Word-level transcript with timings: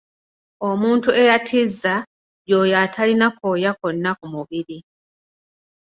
Omuntu 0.69 1.09
eyattiza 1.21 1.93
y’oyo 2.49 2.75
atalina 2.85 3.27
kooya 3.37 3.71
konna 3.79 4.11
ku 4.19 4.25
mubiri. 4.33 4.77